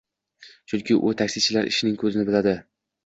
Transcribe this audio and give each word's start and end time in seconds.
Chunki 0.71 0.97
u 1.09 1.13
taksichilar 1.21 1.69
«ishning 1.73 2.01
ko‘zini 2.05 2.27
biladi»! 2.31 2.57